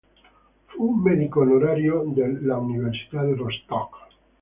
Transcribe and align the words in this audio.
Fu 0.65 0.93
medico 0.93 1.41
onorario 1.41 2.01
dell'Università 2.07 3.23
di 3.23 3.35
Rostock. 3.35 3.97